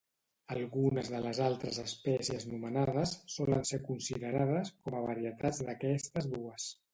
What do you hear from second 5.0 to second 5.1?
a